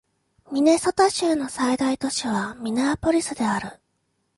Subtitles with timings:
[0.51, 3.79] ミネソタ州の最大都市はミネアポリスである